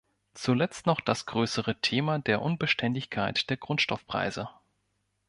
Zuletzt 0.33 0.87
noch 0.87 0.99
das 0.99 1.27
größere 1.27 1.79
Thema 1.79 2.17
der 2.17 2.41
Unbeständigkeit 2.41 3.47
der 3.51 3.57
Grundstoffpreise. 3.57 4.49